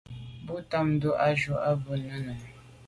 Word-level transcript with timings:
Bo 0.45 0.55
tamtô 0.71 1.09
à 1.25 1.27
jù 1.39 1.51
à 1.67 1.71
b’a 1.83 1.95
nunenùne. 1.97 2.35